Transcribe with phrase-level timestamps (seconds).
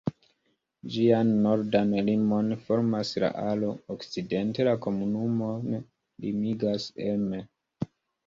[0.93, 5.75] Ĝian nordan limon formas la Aro, okcidente la komunumon
[6.25, 7.43] limigas Emme.